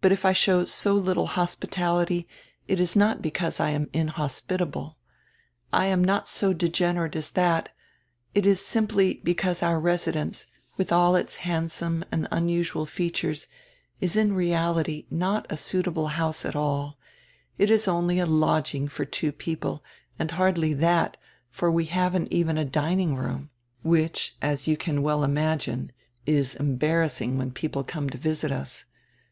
[0.00, 2.28] But if I show so litde hospitality
[2.68, 4.96] it is not because I am inhospitable.
[5.72, 7.66] I am not so degenerate as tiiat.
[8.32, 13.48] It is simply because our residence, with all its hand some and unusual features,
[14.00, 16.96] is in reality not a suitable house at all;
[17.58, 19.82] it is only a lodging for two people,
[20.16, 21.16] and hardly that,
[21.48, 23.50] for we haven't even a dining room,
[23.82, 25.90] which, as you can well imagine,
[26.24, 28.84] is embarrassing when people come to visit us.